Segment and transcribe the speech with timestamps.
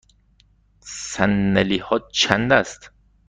[0.83, 2.91] صندلی ها چند است؟